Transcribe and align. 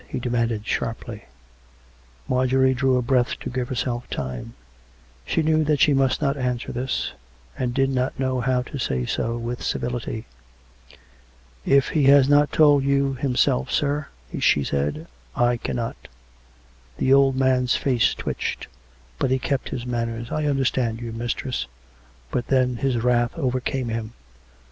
he 0.07 0.17
demanded 0.17 0.65
sharply. 0.65 1.25
Marjorie 2.27 2.73
drew 2.73 2.97
a 2.97 3.03
breath 3.03 3.37
to 3.39 3.51
give 3.51 3.69
herself 3.69 4.09
time; 4.09 4.55
she 5.27 5.43
knew 5.43 5.63
COME 5.63 5.67
RACK! 5.67 5.67
COME 5.67 5.67
ROPE! 5.67 5.75
211 5.75 5.75
that 5.75 5.79
she 5.79 5.93
must 6.17 6.21
not 6.23 6.49
answer 6.51 6.71
this; 6.71 7.13
and 7.55 7.71
did 7.75 7.91
not 7.91 8.19
know 8.19 8.39
how 8.39 8.63
to 8.63 8.79
say 8.79 9.05
so 9.05 9.37
with 9.37 9.61
civility." 9.61 10.25
If 11.77 11.89
he 11.89 12.05
has 12.05 12.27
not 12.27 12.51
told 12.51 12.83
you 12.83 13.13
himself, 13.13 13.69
sir/' 13.69 14.07
she 14.39 14.63
sraid," 14.63 15.05
I 15.49 15.57
can 15.57 15.75
not." 15.75 16.07
The 16.97 17.13
old 17.13 17.35
man's 17.35 17.75
face 17.75 18.15
twitched; 18.15 18.65
but 19.19 19.29
he 19.29 19.37
kept 19.37 19.69
his 19.69 19.85
manners." 19.85 20.31
I 20.31 20.45
understand 20.45 20.99
you, 20.99 21.11
mistress...." 21.11 21.67
But 22.31 22.47
then 22.47 22.77
his 22.77 22.97
wrath 23.03 23.37
overcame 23.37 23.89
him. 23.89 24.13